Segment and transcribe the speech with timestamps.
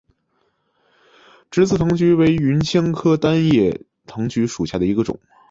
[1.51, 5.19] 直刺藤橘为芸香科单叶藤橘属下的一个种。